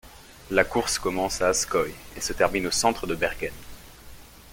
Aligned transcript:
La 0.49 0.63
course 0.63 0.97
commence 0.97 1.43
à 1.43 1.49
Askøy 1.51 1.93
et 2.17 2.21
se 2.21 2.33
termine 2.33 2.65
au 2.65 2.71
centre 2.71 3.05
de 3.05 3.13
Bergen. 3.13 3.53